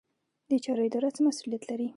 د 0.49 0.51
چارو 0.63 0.81
اداره 0.87 1.09
څه 1.15 1.21
مسوولیت 1.25 1.63
لري؟ 1.69 1.87